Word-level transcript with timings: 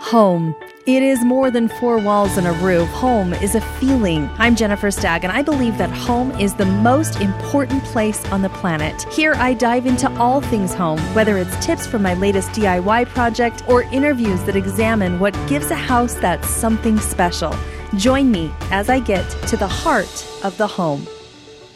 Home. 0.00 0.54
It 0.86 1.02
is 1.02 1.24
more 1.24 1.50
than 1.50 1.68
four 1.68 1.98
walls 1.98 2.36
and 2.36 2.46
a 2.46 2.52
roof. 2.52 2.88
Home 2.90 3.32
is 3.34 3.56
a 3.56 3.60
feeling. 3.60 4.30
I'm 4.38 4.54
Jennifer 4.54 4.90
Stagg, 4.90 5.24
and 5.24 5.32
I 5.32 5.42
believe 5.42 5.78
that 5.78 5.90
home 5.90 6.30
is 6.32 6.54
the 6.54 6.66
most 6.66 7.20
important 7.20 7.82
place 7.82 8.24
on 8.26 8.42
the 8.42 8.48
planet. 8.50 9.02
Here, 9.12 9.34
I 9.34 9.54
dive 9.54 9.86
into 9.86 10.08
all 10.18 10.40
things 10.40 10.74
home, 10.74 11.00
whether 11.14 11.38
it's 11.38 11.64
tips 11.64 11.86
from 11.86 12.02
my 12.02 12.14
latest 12.14 12.50
DIY 12.50 13.08
project 13.08 13.64
or 13.68 13.82
interviews 13.84 14.42
that 14.44 14.54
examine 14.54 15.18
what 15.18 15.34
gives 15.48 15.70
a 15.72 15.74
house 15.74 16.14
that 16.14 16.44
something 16.44 17.00
special. 17.00 17.52
Join 17.96 18.30
me 18.30 18.52
as 18.70 18.88
I 18.88 19.00
get 19.00 19.28
to 19.48 19.56
the 19.56 19.66
heart 19.66 20.26
of 20.44 20.56
the 20.56 20.66
home. 20.68 21.06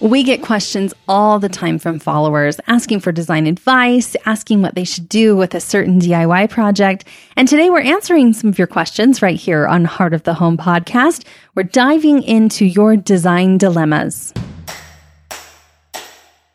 We 0.00 0.22
get 0.22 0.40
questions 0.40 0.94
all 1.08 1.38
the 1.38 1.50
time 1.50 1.78
from 1.78 1.98
followers 1.98 2.58
asking 2.66 3.00
for 3.00 3.12
design 3.12 3.46
advice, 3.46 4.16
asking 4.24 4.62
what 4.62 4.74
they 4.74 4.84
should 4.84 5.10
do 5.10 5.36
with 5.36 5.54
a 5.54 5.60
certain 5.60 6.00
DIY 6.00 6.48
project. 6.48 7.04
And 7.36 7.46
today 7.46 7.68
we're 7.68 7.82
answering 7.82 8.32
some 8.32 8.48
of 8.48 8.56
your 8.56 8.66
questions 8.66 9.20
right 9.20 9.38
here 9.38 9.66
on 9.66 9.84
Heart 9.84 10.14
of 10.14 10.22
the 10.22 10.32
Home 10.32 10.56
podcast. 10.56 11.26
We're 11.54 11.64
diving 11.64 12.22
into 12.22 12.64
your 12.64 12.96
design 12.96 13.58
dilemmas. 13.58 14.32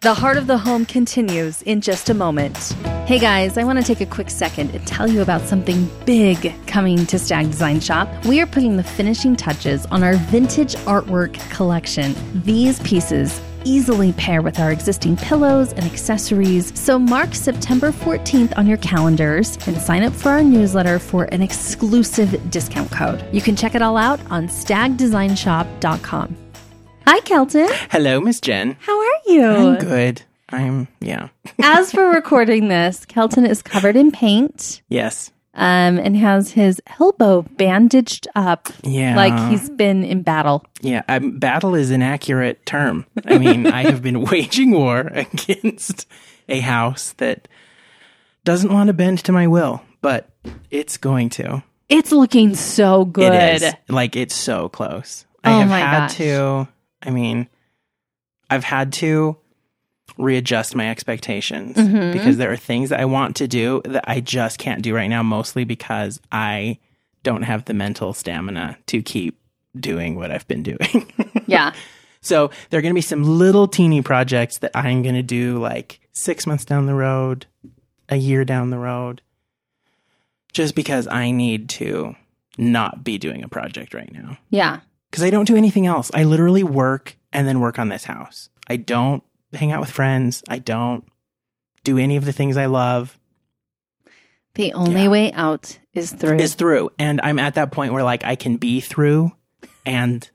The 0.05 0.13
Heart 0.13 0.37
of 0.37 0.45
the 0.45 0.59
Home 0.59 0.85
continues 0.85 1.63
in 1.63 1.81
just 1.81 2.11
a 2.11 2.13
moment. 2.13 2.55
Hey 3.07 3.17
guys, 3.17 3.57
I 3.57 3.63
want 3.63 3.79
to 3.79 3.83
take 3.83 4.01
a 4.01 4.05
quick 4.05 4.29
second 4.29 4.69
and 4.75 4.85
tell 4.85 5.09
you 5.09 5.23
about 5.23 5.41
something 5.41 5.89
big 6.05 6.53
coming 6.67 7.07
to 7.07 7.17
Stagg 7.17 7.47
Design 7.47 7.79
Shop. 7.79 8.07
We 8.25 8.39
are 8.39 8.45
putting 8.45 8.77
the 8.77 8.83
finishing 8.83 9.35
touches 9.35 9.87
on 9.87 10.03
our 10.03 10.17
vintage 10.17 10.75
artwork 10.85 11.39
collection. 11.49 12.13
These 12.43 12.79
pieces 12.81 13.41
easily 13.63 14.13
pair 14.13 14.43
with 14.43 14.59
our 14.59 14.71
existing 14.71 15.17
pillows 15.17 15.73
and 15.73 15.85
accessories. 15.85 16.79
So 16.79 16.99
mark 16.99 17.33
September 17.33 17.91
14th 17.91 18.55
on 18.59 18.67
your 18.67 18.77
calendars 18.77 19.57
and 19.65 19.75
sign 19.75 20.03
up 20.03 20.13
for 20.13 20.29
our 20.29 20.43
newsletter 20.43 20.99
for 20.99 21.23
an 21.31 21.41
exclusive 21.41 22.51
discount 22.51 22.91
code. 22.91 23.25
You 23.33 23.41
can 23.41 23.55
check 23.55 23.73
it 23.73 23.81
all 23.81 23.97
out 23.97 24.19
on 24.29 24.49
staggdesignshop.com. 24.49 26.37
Hi, 27.07 27.19
Kelton. 27.19 27.67
Hello, 27.91 28.19
Miss 28.19 28.39
Jen. 28.39 28.77
How 28.79 28.94
are 28.94 28.94
you? 29.27 29.43
I'm 29.45 29.75
good. 29.77 30.21
I'm 30.49 30.87
yeah. 30.99 31.29
As 31.61 31.91
for 31.91 32.07
recording 32.09 32.67
this, 32.67 33.05
Kelton 33.05 33.45
is 33.45 33.61
covered 33.61 33.95
in 33.95 34.11
paint 34.11 34.81
yes. 34.89 35.31
um, 35.55 35.97
and 35.97 36.15
has 36.15 36.51
his 36.51 36.79
elbow 36.99 37.41
bandaged 37.41 38.27
up 38.35 38.69
Yeah. 38.83 39.15
like 39.15 39.49
he's 39.49 39.69
been 39.71 40.03
in 40.03 40.21
battle. 40.21 40.63
Yeah. 40.81 41.01
Um, 41.09 41.39
battle 41.39 41.73
is 41.75 41.89
an 41.91 42.01
accurate 42.03 42.65
term. 42.65 43.05
I 43.25 43.37
mean, 43.39 43.65
I 43.67 43.83
have 43.83 44.01
been 44.03 44.21
waging 44.31 44.71
war 44.71 44.99
against 45.13 46.07
a 46.47 46.59
house 46.59 47.13
that 47.13 47.47
doesn't 48.43 48.71
want 48.71 48.87
to 48.87 48.93
bend 48.93 49.19
to 49.25 49.31
my 49.31 49.47
will, 49.47 49.81
but 50.01 50.29
it's 50.69 50.97
going 50.97 51.29
to. 51.31 51.63
It's 51.89 52.11
looking 52.11 52.53
so 52.55 53.05
good. 53.05 53.33
It 53.33 53.61
is 53.63 53.73
like 53.89 54.15
it's 54.15 54.35
so 54.35 54.69
close. 54.69 55.25
I 55.43 55.53
Oh 55.55 55.59
have 55.59 55.69
my 55.69 55.79
had 55.79 55.99
gosh. 56.09 56.17
to. 56.17 56.67
I 57.01 57.09
mean, 57.09 57.47
I've 58.49 58.63
had 58.63 58.93
to 58.93 59.37
readjust 60.17 60.75
my 60.75 60.89
expectations 60.89 61.75
Mm-hmm. 61.75 62.13
because 62.13 62.37
there 62.37 62.51
are 62.51 62.55
things 62.57 62.89
that 62.89 62.99
I 62.99 63.05
want 63.05 63.35
to 63.37 63.47
do 63.47 63.81
that 63.85 64.05
I 64.07 64.19
just 64.21 64.59
can't 64.59 64.81
do 64.81 64.93
right 64.95 65.07
now, 65.09 65.23
mostly 65.23 65.63
because 65.65 66.21
I 66.31 66.77
don't 67.23 67.41
have 67.41 67.65
the 67.65 67.73
mental 67.73 68.13
stamina 68.13 68.77
to 68.87 69.01
keep 69.01 69.39
doing 69.77 70.15
what 70.15 70.31
I've 70.31 70.47
been 70.47 70.63
doing. 70.63 71.11
Yeah. 71.47 71.73
so 72.21 72.49
there 72.69 72.79
are 72.79 72.81
going 72.81 72.93
to 72.93 72.97
be 72.97 73.01
some 73.01 73.23
little 73.23 73.67
teeny 73.67 74.01
projects 74.01 74.57
that 74.59 74.71
I'm 74.73 75.03
going 75.03 75.13
to 75.15 75.21
do 75.23 75.59
like 75.59 75.99
six 76.13 76.47
months 76.47 76.65
down 76.65 76.85
the 76.87 76.95
road, 76.95 77.45
a 78.09 78.15
year 78.15 78.43
down 78.45 78.69
the 78.71 78.79
road, 78.79 79.21
just 80.53 80.73
because 80.75 81.07
I 81.07 81.31
need 81.31 81.69
to 81.69 82.15
not 82.57 83.03
be 83.03 83.17
doing 83.17 83.43
a 83.43 83.47
project 83.49 83.93
right 83.93 84.11
now 84.11 84.37
Yeah. 84.49 84.79
because 85.11 85.23
I 85.23 85.29
don't 85.29 85.45
do 85.45 85.55
anything 85.57 85.85
else. 85.85 86.09
I 86.13 86.23
literally 86.23 86.63
work 86.63 87.15
and 87.35 87.47
then 87.47 87.59
work 87.59 87.77
on 87.77 87.89
this 87.89 88.05
house. 88.05 88.49
I 88.67 88.77
don't 88.77 89.23
hang 89.53 89.71
out 89.71 89.81
with 89.81 89.91
friends. 89.91 90.41
I 90.49 90.57
don't 90.59 91.03
do 91.83 91.97
any 91.99 92.15
of 92.17 92.25
the 92.25 92.31
things 92.33 92.57
I 92.57 92.65
love. 92.65 93.19
The 94.55 94.73
only 94.73 95.03
Yeah. 95.03 95.09
way 95.09 95.31
out 95.33 95.77
is 95.93 96.11
through. 96.13 96.37
Is 96.37 96.55
through, 96.55 96.89
and 96.97 97.19
I'm 97.21 97.39
at 97.39 97.55
that 97.55 97.71
point 97.71 97.93
where 97.93 98.03
like 98.03 98.23
I 98.23 98.35
can 98.35 98.57
be 98.57 98.79
through, 98.79 99.33
and 99.85 100.27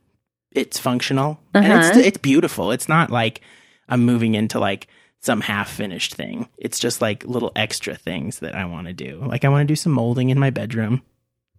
it's 0.53 0.79
functional 0.79 1.41
and 1.55 1.65
Uh-huh. 1.73 1.89
it's 1.89 1.97
it's 2.07 2.19
beautiful. 2.19 2.71
It's 2.71 2.89
not 2.89 3.11
like 3.11 3.41
I'm 3.89 4.05
moving 4.05 4.35
into 4.35 4.59
like 4.61 4.89
some 5.21 5.41
half 5.41 5.71
finished 5.71 6.15
thing. 6.15 6.49
It's 6.59 6.79
just 6.79 7.01
like 7.03 7.25
little 7.25 7.53
extra 7.57 7.95
things 7.95 8.39
that 8.41 8.55
I 8.55 8.65
want 8.67 8.87
to 8.89 8.93
do. 8.93 9.23
Like 9.25 9.45
I 9.45 9.49
want 9.49 9.67
to 9.67 9.71
do 9.73 9.77
some 9.77 9.93
molding 9.93 10.29
in 10.31 10.39
my 10.39 10.51
bedroom. 10.51 11.03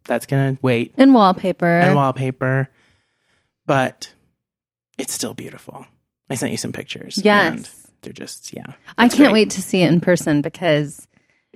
That's 0.05 0.25
gonna 0.25 0.57
wait 0.61 0.93
and 0.97 1.13
wallpaper. 1.13 1.65
and 1.79 1.95
wallpaper, 1.95 2.69
but 3.65 4.13
it's 5.01 5.13
still 5.13 5.33
beautiful. 5.33 5.85
I 6.29 6.35
sent 6.35 6.51
you 6.51 6.57
some 6.57 6.71
pictures. 6.71 7.19
Yes. 7.23 7.53
and 7.55 7.69
they're 8.01 8.13
just 8.13 8.53
yeah. 8.53 8.73
I 8.97 9.07
can't 9.09 9.17
great. 9.17 9.33
wait 9.33 9.49
to 9.51 9.61
see 9.61 9.81
it 9.81 9.91
in 9.91 9.99
person 10.01 10.41
because 10.41 11.07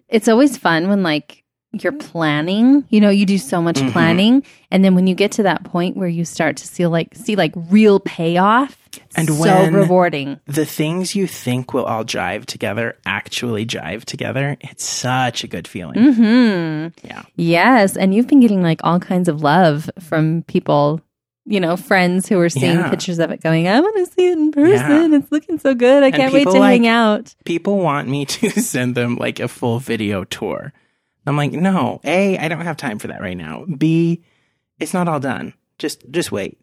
it's 0.09 0.27
always 0.27 0.57
fun 0.57 0.89
when 0.89 1.01
like 1.03 1.43
you're 1.71 1.91
planning, 1.91 2.85
you 2.89 3.01
know, 3.01 3.09
you 3.09 3.25
do 3.25 3.37
so 3.37 3.61
much 3.61 3.75
Mhm. 3.77 3.91
planning 3.91 4.43
and 4.71 4.83
then 4.83 4.95
when 4.95 5.07
you 5.07 5.15
get 5.15 5.33
to 5.33 5.43
that 5.43 5.63
point 5.65 5.97
where 5.97 6.07
you 6.07 6.23
start 6.23 6.55
to 6.57 6.67
see 6.67 6.85
like 6.85 7.13
see 7.15 7.35
like 7.35 7.51
real 7.69 7.99
payoff, 7.99 8.77
And 9.15 9.27
so 9.27 9.33
when- 9.35 9.73
rewarding. 9.73 10.39
The 10.45 10.65
things 10.65 11.15
you 11.15 11.27
think 11.27 11.73
will 11.73 11.83
all 11.85 12.05
jive 12.05 12.45
together 12.45 12.95
actually 13.05 13.65
jive 13.65 14.05
together. 14.05 14.55
It's 14.61 14.85
such 14.85 15.43
a 15.43 15.47
good 15.47 15.67
feeling. 15.67 15.95
Mhm. 15.99 16.93
Yeah. 17.03 17.23
Yes, 17.35 17.97
and 17.97 18.13
you've 18.13 18.27
been 18.27 18.39
getting 18.39 18.61
like 18.61 18.79
all 18.83 18.99
kinds 18.99 19.27
of 19.27 19.41
love 19.41 19.89
from 19.99 20.43
people, 20.47 21.01
you 21.45 21.59
know, 21.59 21.77
friends 21.77 22.27
who 22.27 22.39
are 22.39 22.49
seeing 22.49 22.77
Yeah. 22.77 22.89
pictures 22.89 23.19
of 23.19 23.31
it 23.31 23.41
going, 23.41 23.67
I 23.67 23.79
want 23.79 23.95
to 23.97 24.05
see 24.13 24.27
it 24.29 24.37
in 24.37 24.51
person. 24.51 25.13
It's 25.13 25.31
looking 25.31 25.59
so 25.59 25.75
good. 25.75 26.03
I 26.03 26.07
And 26.07 26.15
can't 26.15 26.33
wait 26.33 26.45
to 26.47 26.61
hang 26.61 26.87
out. 26.87 27.35
People 27.45 27.77
want 27.77 28.07
me 28.07 28.25
to 28.37 28.49
send 28.49 28.95
them 28.95 29.15
like 29.17 29.39
a 29.39 29.47
full 29.47 29.79
video 29.79 30.23
tour. 30.23 30.73
I'm 31.27 31.37
like, 31.37 31.51
no. 31.51 32.01
A, 32.03 32.37
I 32.37 32.47
don't 32.47 32.61
have 32.61 32.77
time 32.77 32.99
for 32.99 33.07
that 33.07 33.21
right 33.21 33.37
now. 33.37 33.65
B, 33.77 34.23
it's 34.79 34.93
not 34.93 35.07
all 35.07 35.19
done. 35.19 35.53
Just 35.79 36.03
just 36.11 36.31
wait. 36.31 36.57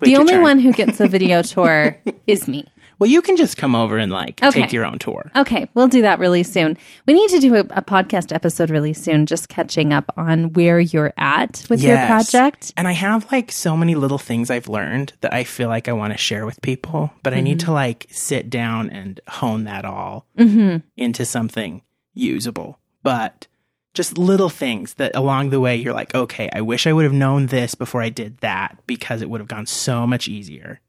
Wait 0.00 0.08
the 0.08 0.16
only 0.16 0.34
turn. 0.34 0.42
one 0.42 0.58
who 0.58 0.72
gets 0.82 1.00
a 1.00 1.08
video 1.08 1.42
tour 1.42 1.96
is 2.26 2.48
me. 2.48 2.66
Well, 2.98 3.08
you 3.08 3.22
can 3.22 3.36
just 3.36 3.56
come 3.56 3.74
over 3.74 3.96
and 3.96 4.10
like 4.10 4.42
Okay. 4.42 4.62
take 4.62 4.72
your 4.72 4.84
own 4.84 4.98
tour. 4.98 5.30
Okay, 5.36 5.68
we'll 5.74 5.86
do 5.88 6.02
that 6.02 6.18
really 6.18 6.42
soon. 6.42 6.76
We 7.06 7.14
need 7.14 7.30
to 7.30 7.38
do 7.38 7.54
a, 7.54 7.60
a 7.60 7.82
podcast 7.82 8.34
episode 8.34 8.70
really 8.70 8.92
soon, 8.92 9.26
just 9.26 9.48
catching 9.48 9.92
up 9.92 10.12
on 10.16 10.52
where 10.54 10.80
you're 10.80 11.12
at 11.16 11.64
with 11.70 11.80
your 11.82 11.96
project. 12.06 12.72
And 12.76 12.88
I 12.88 12.92
have 12.92 13.30
like 13.30 13.52
so 13.52 13.76
many 13.76 13.94
little 13.94 14.18
things 14.18 14.50
I've 14.50 14.68
learned 14.68 15.12
that 15.20 15.32
I 15.32 15.44
feel 15.44 15.68
like 15.68 15.86
I 15.88 15.92
want 15.92 16.12
to 16.12 16.18
share 16.18 16.44
with 16.44 16.60
people, 16.62 17.12
but 17.22 17.34
I 17.34 17.40
need 17.40 17.60
to 17.60 17.72
like 17.72 18.06
sit 18.10 18.50
down 18.50 18.90
and 18.90 19.20
hone 19.28 19.64
that 19.64 19.84
all 19.84 20.26
Mm-hmm. 20.36 20.78
into 20.96 21.24
something 21.24 21.82
usable. 22.14 22.78
But 23.02 23.46
just 23.94 24.18
little 24.18 24.48
things 24.50 24.94
that 24.94 25.14
along 25.14 25.50
the 25.50 25.60
way 25.60 25.76
you're 25.76 25.94
like, 25.94 26.14
okay, 26.14 26.48
I 26.52 26.60
wish 26.60 26.86
I 26.86 26.92
would 26.92 27.04
have 27.04 27.12
known 27.12 27.46
this 27.46 27.74
before 27.74 28.02
I 28.02 28.08
did 28.10 28.38
that 28.38 28.78
because 28.86 29.22
it 29.22 29.30
would 29.30 29.40
have 29.40 29.48
gone 29.48 29.66
so 29.66 30.06
much 30.06 30.28
easier. 30.28 30.80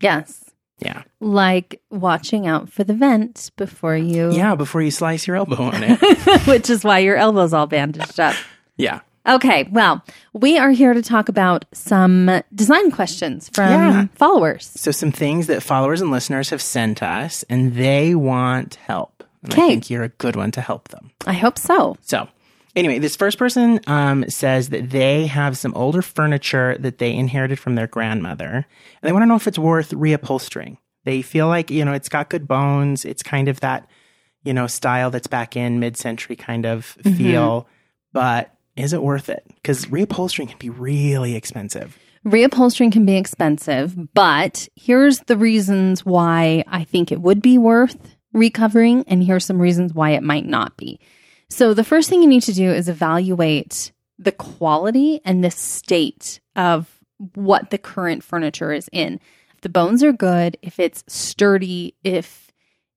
Yes. 0.00 0.44
Yeah. 0.84 1.02
Like 1.20 1.80
watching 1.90 2.46
out 2.46 2.68
for 2.68 2.84
the 2.84 2.94
vent 2.94 3.50
before 3.56 3.96
you, 3.96 4.32
Yeah, 4.32 4.54
before 4.54 4.82
you 4.82 4.90
slice 4.90 5.26
your 5.26 5.36
elbow 5.36 5.62
on 5.62 5.82
it. 5.82 6.00
which 6.46 6.68
is 6.70 6.82
why 6.84 6.98
your 6.98 7.16
elbow's 7.16 7.52
all 7.52 7.66
bandaged 7.66 8.18
up. 8.20 8.34
yeah. 8.76 9.00
Okay, 9.24 9.68
well, 9.70 10.02
we 10.32 10.58
are 10.58 10.70
here 10.72 10.92
to 10.94 11.00
talk 11.02 11.28
about 11.28 11.64
some 11.72 12.42
design 12.52 12.90
questions 12.90 13.48
from 13.50 13.70
Yeah. 13.70 14.06
followers. 14.16 14.72
So 14.74 14.90
some 14.90 15.12
things 15.12 15.46
that 15.46 15.62
followers 15.62 16.00
and 16.00 16.10
listeners 16.10 16.50
have 16.50 16.60
sent 16.60 17.04
us 17.04 17.44
and 17.48 17.74
they 17.76 18.16
want 18.16 18.74
help. 18.74 19.22
And 19.44 19.54
I 19.54 19.56
Okay. 19.56 19.66
think 19.68 19.90
you're 19.90 20.02
a 20.02 20.08
good 20.08 20.34
one 20.34 20.50
to 20.52 20.60
help 20.60 20.88
them. 20.88 21.12
I 21.24 21.34
hope 21.34 21.56
so. 21.56 21.96
So, 22.02 22.26
anyway, 22.74 22.98
this 22.98 23.16
first 23.16 23.38
person 23.38 23.80
um, 23.86 24.28
says 24.28 24.70
that 24.70 24.90
they 24.90 25.26
have 25.26 25.58
some 25.58 25.74
older 25.74 26.02
furniture 26.02 26.76
that 26.78 26.98
they 26.98 27.14
inherited 27.14 27.58
from 27.58 27.74
their 27.74 27.86
grandmother, 27.86 28.46
and 28.46 28.66
they 29.02 29.12
want 29.12 29.22
to 29.22 29.26
know 29.26 29.36
if 29.36 29.46
it's 29.46 29.58
worth 29.58 29.90
reupholstering. 29.90 30.78
They 31.04 31.22
feel 31.22 31.48
like 31.48 31.70
you 31.70 31.84
know 31.84 31.92
it's 31.92 32.08
got 32.08 32.30
good 32.30 32.46
bones. 32.46 33.04
It's 33.04 33.22
kind 33.22 33.48
of 33.48 33.60
that 33.60 33.88
you 34.44 34.52
know 34.52 34.66
style 34.66 35.10
that's 35.10 35.26
back 35.26 35.56
in 35.56 35.80
mid-century 35.80 36.36
kind 36.36 36.66
of 36.66 36.84
feel, 36.84 37.66
but 38.12 38.54
is 38.76 38.92
it 38.92 39.02
worth 39.02 39.28
it? 39.28 39.44
Because 39.56 39.86
reupholstering 39.86 40.48
can 40.48 40.58
be 40.58 40.70
really 40.70 41.34
expensive. 41.34 41.98
Reupholstering 42.24 42.92
can 42.92 43.04
be 43.04 43.16
expensive, 43.16 43.96
but 44.14 44.68
here's 44.76 45.18
the 45.20 45.36
reasons 45.36 46.06
why 46.06 46.62
I 46.68 46.84
think 46.84 47.10
it 47.10 47.20
would 47.20 47.42
be 47.42 47.58
worth 47.58 48.16
recovering, 48.32 49.04
and 49.08 49.24
here's 49.24 49.44
some 49.44 49.60
reasons 49.60 49.92
why 49.92 50.10
it 50.10 50.22
might 50.22 50.46
not 50.46 50.76
be. 50.76 51.00
So, 51.52 51.74
the 51.74 51.84
first 51.84 52.08
thing 52.08 52.22
you 52.22 52.28
need 52.30 52.44
to 52.44 52.54
do 52.54 52.70
is 52.70 52.88
evaluate 52.88 53.92
the 54.18 54.32
quality 54.32 55.20
and 55.22 55.44
the 55.44 55.50
state 55.50 56.40
of 56.56 56.98
what 57.34 57.68
the 57.68 57.76
current 57.76 58.24
furniture 58.24 58.72
is 58.72 58.88
in. 58.90 59.20
If 59.54 59.60
the 59.60 59.68
bones 59.68 60.02
are 60.02 60.14
good, 60.14 60.56
if 60.62 60.80
it's 60.80 61.04
sturdy, 61.08 61.94
if 62.02 62.50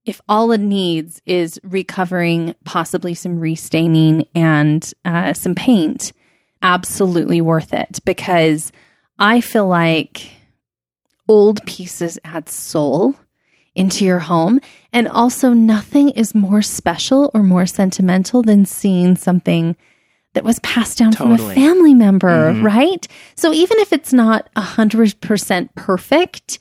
if 0.06 0.22
all 0.30 0.54
it 0.54 0.62
needs 0.62 1.22
is 1.26 1.60
recovering, 1.64 2.56
possibly 2.64 3.14
some 3.14 3.42
restaining 3.42 4.26
and 4.34 4.90
uh, 5.04 5.34
some 5.34 5.54
paint, 5.54 6.14
absolutely 6.62 7.42
worth 7.42 7.74
it 7.74 8.00
because 8.06 8.72
I 9.20 9.42
feel 9.42 9.68
like 9.68 10.30
old 11.28 11.66
pieces 11.66 12.18
add 12.24 12.48
soul 12.48 13.16
into 13.76 14.06
your 14.06 14.20
home. 14.20 14.60
And 14.94 15.08
also, 15.08 15.54
nothing 15.54 16.10
is 16.10 16.34
more 16.34 16.62
special 16.62 17.30
or 17.34 17.44
more 17.44 17.66
sentimental 17.66 18.42
than 18.42 18.66
seeing 18.66 19.16
something 19.16 19.76
that 20.34 20.44
was 20.44 20.60
passed 20.60 20.98
down 20.98 21.14
from 21.14 21.32
a 21.32 21.38
family 21.38 21.94
member, 21.94 22.54
mm-hmm. 22.54 22.66
right? 22.66 23.08
So, 23.36 23.54
even 23.54 23.78
if 23.80 23.94
it's 23.94 24.14
not 24.14 24.50
100% 24.56 25.70
perfect, 25.76 26.60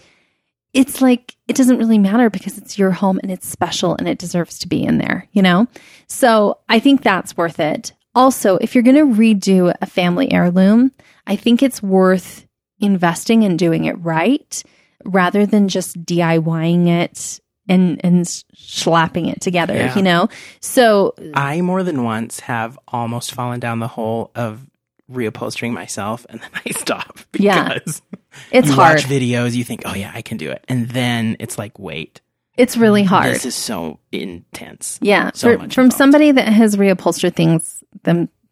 it's 0.73 1.01
like 1.01 1.37
it 1.47 1.57
doesn't 1.57 1.79
really 1.79 1.99
matter 1.99 2.31
because 2.31 2.59
it's 2.59 2.79
your 2.79 2.91
home 2.91 3.21
and 3.23 3.31
it's 3.31 3.49
special 3.49 3.95
and 3.97 4.09
it 4.09 4.19
deserves 4.19 4.59
to 4.61 4.69
be 4.69 4.83
in 4.83 4.99
there, 4.99 5.29
you 5.33 5.43
know? 5.43 5.69
So, 6.09 6.59
I 6.69 6.81
think 6.81 7.03
that's 7.03 7.37
worth 7.37 7.61
it. 7.61 7.93
Also, 8.17 8.57
if 8.59 8.75
you're 8.75 8.85
going 8.85 8.97
to 8.97 9.21
redo 9.21 9.75
a 9.81 9.87
family 9.87 10.33
heirloom, 10.33 10.93
I 11.27 11.37
think 11.37 11.63
it's 11.63 11.83
worth 11.83 12.47
investing 12.81 13.45
and 13.45 13.59
doing 13.59 13.85
it 13.85 13.99
right 14.01 14.63
rather 15.05 15.47
than 15.47 15.69
just 15.69 16.03
DIYing 16.05 16.89
it 16.89 17.41
and 17.69 18.01
and 18.05 18.27
slapping 18.55 19.27
it 19.27 19.41
together, 19.41 19.75
Yeah. 19.75 19.97
you 19.97 20.03
know? 20.03 20.29
So, 20.61 21.15
I 21.35 21.61
more 21.63 21.83
than 21.83 22.05
once 22.05 22.41
have 22.41 22.79
almost 22.89 23.33
fallen 23.33 23.61
down 23.61 23.79
the 23.81 23.89
hole 23.89 24.31
of 24.35 24.67
reupholstering 25.11 25.73
myself 25.73 26.25
and 26.29 26.41
then 26.41 26.51
I 26.67 26.71
stop 26.71 27.19
Yeah. 27.39 27.75
because 27.75 28.03
it's 28.51 28.69
you 28.69 28.75
hard. 28.75 28.97
watch 28.97 29.05
videos, 29.07 29.55
you 29.55 29.65
think, 29.65 29.83
oh 29.85 29.95
yeah, 29.95 30.11
I 30.15 30.23
can 30.23 30.37
do 30.39 30.51
it. 30.51 30.65
And 30.69 30.89
then 30.89 31.37
it's 31.41 31.57
like, 31.59 31.79
wait, 31.79 32.21
It's 32.57 32.77
really 32.77 33.03
hard. 33.03 33.35
this 33.35 33.45
is 33.47 33.55
so 33.55 33.99
intense. 34.13 34.99
Yeah, 35.03 35.31
So 35.35 35.53
for- 35.53 35.59
from 35.59 35.65
involved. 35.85 35.93
somebody 35.95 36.33
that 36.33 36.49
has 36.49 36.77
reupholstered 36.77 37.35
things 37.35 37.83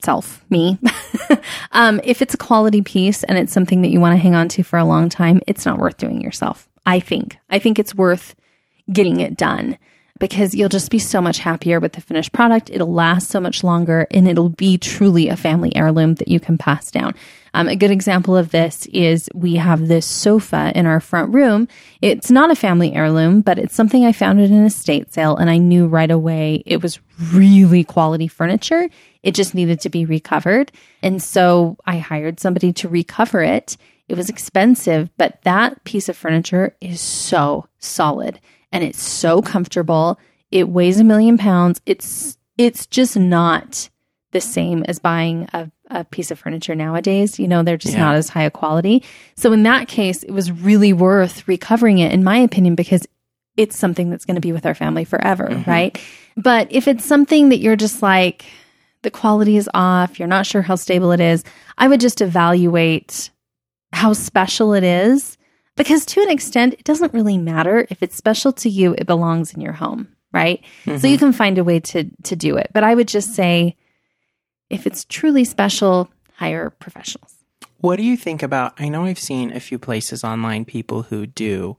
themselves, 0.03 0.41
me. 0.51 0.79
um, 1.73 2.01
if 2.03 2.23
it's 2.23 2.35
a 2.35 2.39
quality 2.39 2.83
piece 2.83 3.23
and 3.25 3.39
it's 3.39 3.53
something 3.53 3.83
that 3.83 3.91
you 3.91 4.01
want 4.01 4.15
to 4.15 4.23
hang 4.23 4.35
on 4.35 4.49
to 4.49 4.63
for 4.63 4.79
a 4.79 4.85
long 4.85 5.09
time, 5.09 5.41
it's 5.47 5.65
not 5.65 5.79
worth 5.79 5.97
doing 5.97 6.21
yourself. 6.21 6.69
I 6.85 6.99
think. 6.99 7.39
I 7.49 7.59
think 7.61 7.79
it's 7.79 7.95
worth 7.95 8.35
getting 8.93 9.21
it 9.21 9.37
done 9.37 9.79
because 10.19 10.55
you'll 10.55 10.69
just 10.69 10.91
be 10.91 10.99
so 10.99 11.21
much 11.21 11.39
happier 11.39 11.79
with 11.79 11.93
the 11.93 12.01
finished 12.01 12.33
product. 12.33 12.71
It'll 12.71 12.93
last 12.93 13.29
so 13.29 13.41
much 13.41 13.63
longer 13.63 14.09
and 14.11 14.27
it'll 14.27 14.49
be 14.49 14.77
truly 14.77 15.29
a 15.29 15.37
family 15.37 15.75
heirloom 15.77 16.15
that 16.17 16.29
you 16.29 16.41
can 16.41 16.59
pass 16.59 16.91
down. 16.91 17.15
Um, 17.55 17.69
a 17.69 17.77
good 17.77 17.91
example 17.91 18.37
of 18.37 18.51
this 18.51 18.87
is 18.87 19.29
we 19.35 19.57
have 19.57 19.87
this 19.87 20.07
sofa 20.07 20.73
in 20.75 20.87
our 20.87 21.01
front 21.01 21.35
room. 21.35 21.69
It's 22.01 22.31
not 22.31 22.51
a 22.51 22.57
family 22.57 22.95
heirloom, 22.95 23.43
but 23.43 23.59
it's 23.59 23.75
something 23.75 24.05
I 24.05 24.13
found 24.13 24.41
at 24.41 24.51
an 24.51 24.65
estate 24.65 25.13
sale 25.13 25.37
and 25.37 25.51
I 25.51 25.59
knew 25.59 25.87
right 25.87 26.11
away 26.11 26.63
it 26.65 26.83
was 26.83 26.99
really 27.33 27.85
quality 27.85 28.27
furniture. 28.27 28.89
It 29.23 29.35
just 29.35 29.55
needed 29.55 29.81
to 29.81 29.91
be 29.91 30.07
recovered. 30.07 30.73
And 31.03 31.23
so 31.23 31.77
I 31.85 31.99
hired 31.99 32.41
somebody 32.41 32.73
to 32.75 32.89
recover 32.89 33.43
it. 33.43 33.77
It 34.09 34.17
was 34.17 34.31
expensive, 34.31 35.11
but 35.17 35.41
that 35.43 35.85
piece 35.85 36.09
of 36.09 36.17
furniture 36.17 36.75
is 36.81 37.01
so 37.01 37.69
solid 37.79 38.41
and 38.73 38.83
it's 38.83 39.03
so 39.03 39.43
comfortable. 39.43 40.19
It 40.51 40.69
weighs 40.69 41.01
a 41.01 41.05
million 41.05 41.39
pounds. 41.39 41.81
It's 41.87 42.39
it's 42.59 42.87
just 42.87 43.17
not 43.17 43.89
the 44.33 44.41
same 44.41 44.83
as 44.85 44.99
buying 44.99 45.49
a, 45.53 45.71
a 45.91 46.05
piece 46.05 46.31
of 46.31 46.39
furniture 46.39 46.75
nowadays. 46.75 47.39
You 47.39 47.47
know, 47.47 47.63
they're 47.63 47.77
just 47.77 47.95
Yeah. 47.95 48.01
not 48.01 48.17
as 48.17 48.29
high 48.29 48.45
a 48.45 48.51
quality. 48.51 49.03
So 49.37 49.53
in 49.53 49.63
that 49.63 49.89
case, 49.89 50.23
it 50.23 50.33
was 50.33 50.51
really 50.51 50.93
worth 50.93 51.47
recovering 51.47 51.99
it, 51.99 52.13
in 52.13 52.25
my 52.25 52.39
opinion, 52.39 52.75
because 52.75 53.07
it's 53.57 53.79
something 53.79 54.11
that's 54.11 54.25
going 54.25 54.37
to 54.37 54.41
be 54.41 54.53
with 54.53 54.67
our 54.67 54.75
family 54.75 55.05
forever, 55.05 55.49
mm-hmm. 55.49 55.71
right? 55.71 56.01
But 56.37 56.69
if 56.73 56.89
it's 56.89 57.05
something 57.05 57.51
that 57.51 57.59
you're 57.59 57.77
just 57.77 58.03
like, 58.03 58.47
the 59.03 59.11
quality 59.11 59.57
is 59.57 59.69
off, 59.75 60.19
you're 60.19 60.29
not 60.29 60.47
sure 60.47 60.63
how 60.63 60.77
stable 60.77 61.13
it 61.13 61.21
is, 61.21 61.45
I 61.77 61.89
would 61.89 62.01
just 62.01 62.21
evaluate 62.21 63.31
how 63.93 64.15
special 64.15 64.73
it 64.73 64.85
is. 64.85 65.37
Because 65.77 66.05
to 66.07 66.21
an 66.23 66.31
extent, 66.31 66.75
it 66.75 66.85
doesn't 66.85 67.15
really 67.15 67.39
matter. 67.39 67.87
If 67.91 68.03
it's 68.03 68.17
special 68.17 68.53
to 68.55 68.69
you, 68.69 68.95
it 68.97 69.07
belongs 69.07 69.55
in 69.55 69.61
your 69.61 69.73
home, 69.73 70.09
right? 70.33 70.63
So 70.85 70.93
you 70.93 70.99
mm-hmm. 70.99 71.17
can 71.17 71.33
find 71.33 71.59
a 71.59 71.65
way 71.65 71.81
to 71.81 72.11
to 72.25 72.37
do 72.37 72.59
it. 72.59 72.71
But 72.75 72.85
I 72.85 72.95
would 72.95 73.09
just 73.09 73.35
say 73.35 73.77
if 74.73 74.87
it's 74.87 75.05
truly 75.05 75.45
special, 75.45 76.09
hire 76.35 76.71
professionals. 76.71 77.37
What 77.79 77.97
do 77.97 78.03
you 78.03 78.17
think 78.17 78.43
about? 78.43 78.75
I 78.79 78.89
know 78.89 79.05
I've 79.05 79.19
seen 79.19 79.53
a 79.53 79.61
few 79.61 79.79
places 79.79 80.25
online 80.25 80.65
people 80.65 81.03
who 81.03 81.27
do 81.27 81.77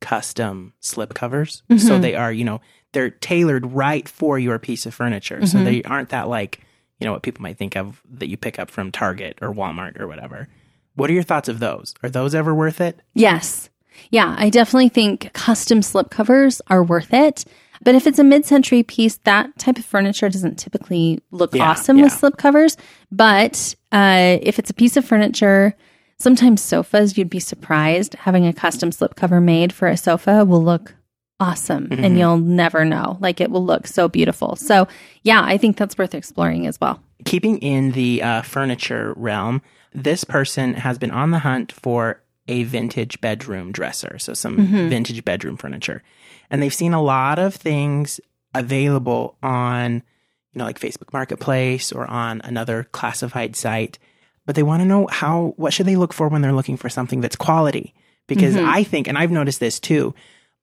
custom 0.00 0.72
slip 0.80 1.14
covers. 1.14 1.62
Mm-hmm. 1.68 1.86
So 1.86 1.98
they 1.98 2.14
are, 2.14 2.32
you 2.32 2.44
know, 2.44 2.60
they're 2.92 3.10
tailored 3.10 3.72
right 3.72 4.08
for 4.08 4.38
your 4.38 4.58
piece 4.58 4.86
of 4.86 4.94
furniture. 4.94 5.36
Mm-hmm. 5.36 5.46
So 5.46 5.64
they 5.64 5.82
aren't 5.82 6.10
that 6.10 6.28
like, 6.28 6.60
you 7.00 7.04
know, 7.04 7.12
what 7.12 7.22
people 7.22 7.42
might 7.42 7.58
think 7.58 7.76
of 7.76 8.00
that 8.10 8.28
you 8.28 8.36
pick 8.36 8.58
up 8.58 8.70
from 8.70 8.92
Target 8.92 9.38
or 9.42 9.52
Walmart 9.52 9.98
or 9.98 10.06
whatever. 10.06 10.48
What 10.94 11.10
are 11.10 11.14
your 11.14 11.22
thoughts 11.22 11.48
of 11.48 11.58
those? 11.58 11.94
Are 12.02 12.08
those 12.08 12.34
ever 12.34 12.54
worth 12.54 12.80
it? 12.80 13.00
Yes. 13.14 13.68
Yeah, 14.10 14.34
I 14.38 14.50
definitely 14.50 14.90
think 14.90 15.32
custom 15.32 15.82
slip 15.82 16.10
covers 16.10 16.60
are 16.68 16.84
worth 16.84 17.12
it. 17.12 17.44
But 17.82 17.94
if 17.94 18.06
it's 18.06 18.18
a 18.18 18.24
mid 18.24 18.44
century 18.44 18.82
piece, 18.82 19.16
that 19.24 19.56
type 19.58 19.78
of 19.78 19.84
furniture 19.84 20.28
doesn't 20.28 20.56
typically 20.58 21.20
look 21.30 21.54
Yeah, 21.54 21.70
awesome 21.70 21.96
with 22.00 22.10
yeah. 22.12 22.16
slip 22.18 22.36
covers. 22.36 22.76
But 23.12 23.74
uh, 23.92 24.38
if 24.42 24.58
it's 24.58 24.70
a 24.70 24.74
piece 24.74 24.96
of 24.96 25.04
furniture, 25.04 25.74
sometimes 26.18 26.62
sofas, 26.62 27.16
you'd 27.18 27.30
be 27.30 27.40
surprised 27.40 28.14
having 28.14 28.46
a 28.46 28.52
custom 28.52 28.90
slip 28.92 29.14
cover 29.16 29.40
made 29.40 29.72
for 29.72 29.88
a 29.88 29.96
sofa 29.96 30.44
will 30.44 30.62
look 30.62 30.94
awesome 31.38 31.88
Mm-hmm. 31.88 32.02
and 32.04 32.18
you'll 32.18 32.38
never 32.38 32.84
know. 32.84 33.18
Like 33.20 33.40
it 33.40 33.50
will 33.50 33.64
look 33.64 33.86
so 33.86 34.08
beautiful. 34.08 34.56
So, 34.56 34.88
yeah, 35.22 35.42
I 35.44 35.58
think 35.58 35.76
that's 35.76 35.98
worth 35.98 36.14
exploring 36.14 36.66
as 36.66 36.80
well. 36.80 37.02
Keeping 37.26 37.58
in 37.58 37.92
the 37.92 38.22
uh, 38.22 38.42
furniture 38.42 39.12
realm, 39.16 39.60
this 39.92 40.24
person 40.24 40.74
has 40.74 40.98
been 40.98 41.10
on 41.10 41.30
the 41.32 41.38
hunt 41.40 41.72
for 41.72 42.22
a 42.48 42.62
vintage 42.64 43.20
bedroom 43.20 43.72
dresser, 43.72 44.18
so 44.18 44.34
some 44.34 44.56
mm-hmm. 44.56 44.88
vintage 44.88 45.24
bedroom 45.24 45.56
furniture. 45.56 46.02
And 46.50 46.62
they've 46.62 46.72
seen 46.72 46.92
a 46.92 47.02
lot 47.02 47.38
of 47.38 47.54
things 47.54 48.20
available 48.54 49.36
on, 49.42 49.94
you 49.94 50.58
know, 50.58 50.64
like 50.64 50.80
Facebook 50.80 51.12
Marketplace 51.12 51.92
or 51.92 52.06
on 52.06 52.40
another 52.42 52.84
classified 52.92 53.56
site. 53.56 53.98
But 54.44 54.54
they 54.54 54.62
want 54.62 54.80
to 54.80 54.86
know 54.86 55.08
how, 55.08 55.54
what 55.56 55.72
should 55.72 55.86
they 55.86 55.96
look 55.96 56.12
for 56.12 56.28
when 56.28 56.40
they're 56.40 56.52
looking 56.52 56.76
for 56.76 56.88
something 56.88 57.20
that's 57.20 57.36
quality? 57.36 57.94
Because 58.28 58.54
mm-hmm. 58.54 58.68
I 58.68 58.84
think, 58.84 59.08
and 59.08 59.18
I've 59.18 59.32
noticed 59.32 59.60
this 59.60 59.80
too, 59.80 60.14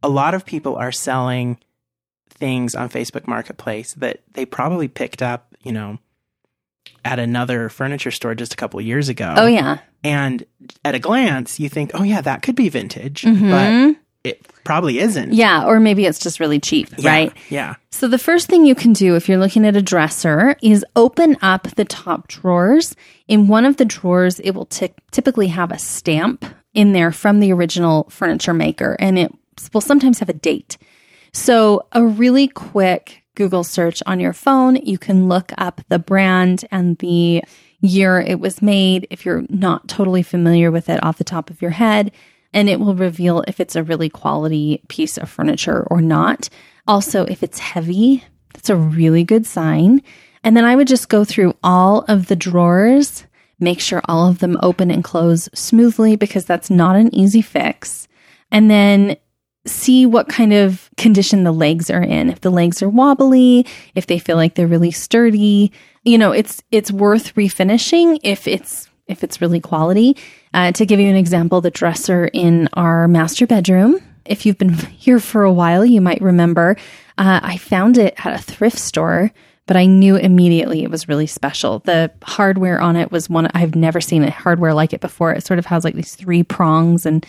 a 0.01 0.09
lot 0.09 0.33
of 0.33 0.45
people 0.45 0.75
are 0.75 0.91
selling 0.91 1.57
things 2.29 2.75
on 2.75 2.89
Facebook 2.89 3.27
Marketplace 3.27 3.93
that 3.95 4.21
they 4.33 4.45
probably 4.45 4.87
picked 4.87 5.21
up, 5.21 5.55
you 5.61 5.71
know, 5.71 5.99
at 7.05 7.19
another 7.19 7.69
furniture 7.69 8.11
store 8.11 8.35
just 8.35 8.53
a 8.53 8.55
couple 8.57 8.79
years 8.81 9.09
ago. 9.09 9.33
Oh, 9.37 9.47
yeah. 9.47 9.79
And 10.03 10.45
at 10.85 10.95
a 10.95 10.99
glance, 10.99 11.59
you 11.59 11.69
think, 11.69 11.91
oh, 11.93 12.03
yeah, 12.03 12.21
that 12.21 12.41
could 12.41 12.55
be 12.55 12.69
vintage, 12.69 13.23
Mhm. 13.23 13.49
but 13.93 13.99
it 14.29 14.45
probably 14.63 14.99
isn't. 14.99 15.33
Yeah, 15.33 15.65
or 15.65 15.79
maybe 15.81 16.05
it's 16.05 16.19
just 16.19 16.39
really 16.39 16.59
cheap, 16.59 16.87
Yeah, 16.97 17.09
right? 17.09 17.33
Yeah. 17.49 17.75
So, 17.91 18.07
the 18.07 18.17
first 18.17 18.47
thing 18.47 18.65
you 18.65 18.75
can 18.75 18.93
do 18.93 19.15
if 19.15 19.27
you're 19.27 19.37
looking 19.37 19.65
at 19.65 19.75
a 19.75 19.81
dresser 19.81 20.55
is 20.61 20.85
open 20.95 21.37
up 21.41 21.63
the 21.75 21.83
top 21.85 22.27
drawers. 22.29 22.95
In 23.27 23.47
one 23.47 23.65
of 23.65 23.77
the 23.77 23.85
drawers, 23.85 24.39
it 24.39 24.51
will 24.51 24.65
ty- 24.65 24.93
typically 25.11 25.47
have 25.47 25.71
a 25.71 25.77
stamp 25.79 26.45
in 26.73 26.93
there 26.93 27.11
from 27.11 27.39
the 27.41 27.51
original 27.51 28.07
furniture 28.09 28.53
maker, 28.53 28.95
and 28.99 29.19
it 29.19 29.31
will 29.73 29.81
sometimes 29.81 30.19
have 30.19 30.29
a 30.29 30.33
date. 30.33 30.77
So, 31.33 31.85
a 31.91 32.03
really 32.05 32.47
quick 32.47 33.22
Google 33.35 33.63
search 33.63 34.03
on 34.05 34.19
your 34.19 34.33
phone, 34.33 34.75
you 34.77 34.97
can 34.97 35.27
look 35.27 35.51
up 35.57 35.81
the 35.89 35.99
brand 35.99 36.65
and 36.71 36.97
the 36.99 37.43
year 37.81 38.19
it 38.19 38.39
was 38.39 38.61
made 38.61 39.07
if 39.09 39.25
you're 39.25 39.43
not 39.49 39.87
totally 39.87 40.23
familiar 40.23 40.71
with 40.71 40.89
it 40.89 41.03
off 41.03 41.17
the 41.17 41.23
top 41.23 41.49
of 41.49 41.61
your 41.61 41.71
head, 41.71 42.11
and 42.53 42.69
it 42.69 42.79
will 42.79 42.95
reveal 42.95 43.43
if 43.47 43.59
it's 43.59 43.75
a 43.75 43.83
really 43.83 44.09
quality 44.09 44.81
piece 44.87 45.17
of 45.17 45.29
furniture 45.29 45.85
or 45.89 46.01
not. 46.01 46.49
Also, 46.87 47.25
if 47.25 47.43
it's 47.43 47.59
heavy, 47.59 48.23
that's 48.53 48.69
a 48.69 48.75
really 48.75 49.23
good 49.23 49.45
sign. 49.45 50.01
And 50.43 50.55
then 50.55 50.65
I 50.65 50.75
would 50.75 50.87
just 50.87 51.09
go 51.09 51.23
through 51.23 51.55
all 51.63 52.05
of 52.07 52.27
the 52.27 52.35
drawers, 52.35 53.25
make 53.59 53.79
sure 53.79 54.01
all 54.05 54.27
of 54.27 54.39
them 54.39 54.57
open 54.61 54.91
and 54.91 55.03
close 55.03 55.49
smoothly 55.53 56.15
because 56.15 56.45
that's 56.45 56.69
not 56.69 56.95
an 56.95 57.13
easy 57.15 57.41
fix. 57.41 58.07
And 58.51 58.69
then 58.69 59.17
see 59.65 60.05
what 60.05 60.27
kind 60.27 60.53
of 60.53 60.89
condition 60.97 61.43
the 61.43 61.51
legs 61.51 61.89
are 61.89 62.03
in. 62.03 62.29
If 62.29 62.41
the 62.41 62.49
legs 62.49 62.81
are 62.81 62.89
wobbly, 62.89 63.65
if 63.95 64.07
they 64.07 64.19
feel 64.19 64.35
like 64.35 64.55
they're 64.55 64.67
really 64.67 64.91
sturdy, 64.91 65.71
you 66.03 66.17
know, 66.17 66.31
it's 66.31 66.61
it's 66.71 66.91
worth 66.91 67.35
refinishing 67.35 68.19
if 68.23 68.47
it's 68.47 68.89
if 69.07 69.23
it's 69.23 69.41
really 69.41 69.59
quality. 69.59 70.17
Uh, 70.53 70.71
to 70.73 70.85
give 70.85 70.99
you 70.99 71.09
an 71.09 71.15
example, 71.15 71.61
the 71.61 71.71
dresser 71.71 72.25
in 72.25 72.69
our 72.73 73.07
master 73.07 73.47
bedroom. 73.47 73.99
If 74.25 74.45
you've 74.45 74.57
been 74.57 74.73
here 74.73 75.19
for 75.19 75.43
a 75.43 75.53
while, 75.53 75.85
you 75.85 76.01
might 76.01 76.21
remember 76.21 76.77
uh, 77.17 77.39
I 77.43 77.57
found 77.57 77.97
it 77.97 78.13
at 78.25 78.33
a 78.33 78.41
thrift 78.41 78.77
store, 78.77 79.31
but 79.65 79.77
I 79.77 79.85
knew 79.85 80.15
immediately 80.15 80.83
it 80.83 80.89
was 80.89 81.07
really 81.07 81.27
special. 81.27 81.79
The 81.79 82.11
hardware 82.23 82.81
on 82.81 82.95
it 82.95 83.11
was 83.11 83.29
one 83.29 83.47
I've 83.53 83.75
never 83.75 84.01
seen 84.01 84.23
a 84.23 84.31
hardware 84.31 84.73
like 84.73 84.93
it 84.93 85.01
before. 85.01 85.31
It 85.31 85.45
sort 85.45 85.59
of 85.59 85.65
has 85.67 85.83
like 85.83 85.95
these 85.95 86.15
three 86.15 86.43
prongs 86.43 87.05
and 87.05 87.25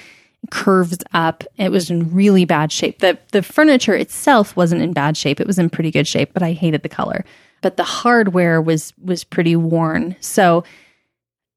curves 0.51 0.99
up. 1.13 1.45
It 1.57 1.71
was 1.71 1.91
in 1.91 2.13
really 2.13 2.45
bad 2.45 2.73
shape. 2.73 2.99
The 2.99 3.19
the 3.33 3.43
furniture 3.43 3.95
itself 3.95 4.57
wasn't 4.57 4.83
in 4.83 4.93
bad 4.93 5.17
shape. 5.17 5.41
It 5.41 5.47
was 5.47 5.59
in 5.59 5.71
pretty 5.71 5.91
good 5.91 6.07
shape, 6.07 6.33
but 6.33 6.43
I 6.43 6.53
hated 6.53 6.83
the 6.83 6.89
color. 6.89 7.25
But 7.63 7.77
the 7.77 7.85
hardware 7.85 8.61
was 8.61 8.93
was 9.03 9.25
pretty 9.25 9.57
worn. 9.57 10.17
So 10.21 10.65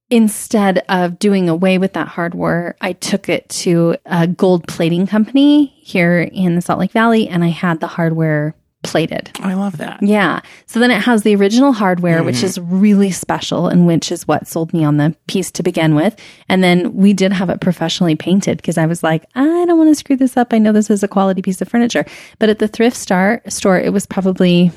instead 0.10 0.84
of 0.90 1.20
doing 1.20 1.50
away 1.50 1.78
with 1.78 1.94
that 1.94 2.08
hardware, 2.08 2.76
I 2.82 2.94
took 2.94 3.28
it 3.30 3.50
to 3.50 3.98
a 4.06 4.28
gold 4.28 4.68
plating 4.68 5.06
company 5.06 5.66
here 5.82 6.22
in 6.22 6.56
the 6.56 6.62
Salt 6.62 6.80
Lake 6.80 6.92
Valley 6.92 7.28
and 7.28 7.44
I 7.44 7.50
had 7.50 7.80
the 7.80 7.88
hardware 7.88 8.56
plated. 8.84 9.32
I 9.40 9.54
love 9.56 9.78
that. 9.78 10.02
Yeah. 10.02 10.42
So 10.66 10.80
then 10.80 10.92
it 10.92 11.02
has 11.02 11.24
the 11.24 11.36
original 11.36 11.74
hardware, 11.74 12.24
which 12.24 12.38
mm-hmm. 12.38 12.46
is 12.46 12.60
really 12.60 13.12
special 13.12 13.68
and 13.68 13.88
which 13.88 14.12
is 14.12 14.28
what 14.28 14.48
sold 14.48 14.74
me 14.74 14.84
on 14.84 14.98
the 14.98 15.16
piece 15.28 15.52
to 15.52 15.64
begin 15.64 15.96
with. 15.96 16.16
And 16.48 16.64
then 16.64 16.94
we 16.94 17.14
did 17.14 17.34
have 17.34 17.50
it 17.50 17.60
professionally 17.60 18.16
painted 18.16 18.58
because 18.58 18.78
I 18.78 18.86
was 18.86 19.04
like, 19.04 19.26
I 19.36 19.66
don't 19.66 19.78
want 19.78 19.90
to 19.90 19.96
screw 19.96 20.16
this 20.16 20.38
up. 20.38 20.54
I 20.54 20.60
know 20.60 20.72
this 20.72 20.90
is 20.90 21.04
a 21.04 21.08
quality 21.08 21.42
piece 21.42 21.62
of 21.62 21.68
furniture. 21.68 22.06
But 22.40 22.50
at 22.50 22.60
the 22.60 22.68
thrift 22.68 22.96
star 22.96 23.42
store, 23.48 23.80
it 23.80 23.92
was 23.92 24.06
probably 24.06 24.72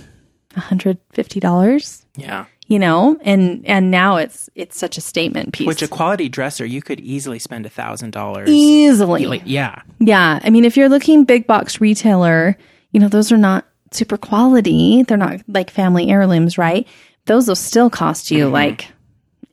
$150, 0.57 2.04
Yeah. 2.16 2.47
you 2.66 2.78
know, 2.78 3.19
and, 3.23 3.64
and 3.66 3.90
now 3.90 4.16
it's, 4.16 4.50
it's 4.54 4.78
such 4.78 4.99
a 4.99 5.00
statement 5.00 5.52
piece. 5.52 5.66
Which 5.66 5.83
a 5.83 5.88
quality 5.88 6.28
dresser, 6.28 6.64
you 6.64 6.83
could 6.83 7.00
easily 7.00 7.38
spend 7.38 7.66
a 7.66 7.71
thousand 7.71 8.12
dollars. 8.12 8.49
easily. 8.50 9.42
Yeah. 9.45 9.83
Yeah. 9.99 10.40
I 10.42 10.50
mean, 10.50 10.64
if 10.64 10.76
you're 10.76 10.88
looking 10.88 11.25
big 11.25 11.47
box 11.47 11.80
retailer, 11.80 12.57
you 12.92 12.99
know, 12.99 13.09
those 13.09 13.30
are 13.30 13.38
not 13.38 13.66
super 13.92 14.16
quality. 14.16 15.02
They're 15.02 15.16
not 15.16 15.40
like 15.49 15.70
family 15.70 16.11
heirlooms, 16.11 16.59
right? 16.59 16.87
Those 17.26 17.49
will 17.49 17.56
still 17.56 17.90
cost 17.90 18.30
you 18.30 18.44
mm-hmm. 18.44 18.54
like 18.54 18.88